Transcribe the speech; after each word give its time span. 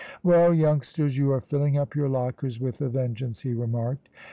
"Well, 0.23 0.51
youngsters, 0.51 1.15
you 1.15 1.31
are 1.31 1.41
filling 1.41 1.77
up 1.77 1.93
your 1.95 2.09
lockers 2.09 2.59
with 2.59 2.81
a 2.81 2.89
vengeance," 2.89 3.41
he 3.41 3.53
remarked. 3.53 4.09